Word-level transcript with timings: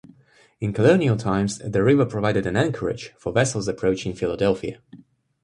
In 0.59 0.73
colonial 0.73 1.15
times 1.15 1.59
the 1.59 1.83
river 1.83 2.07
provided 2.07 2.47
an 2.47 2.57
anchorage 2.57 3.13
for 3.19 3.31
vessels 3.31 3.67
approaching 3.67 4.15
Philadelphia. 4.15 4.81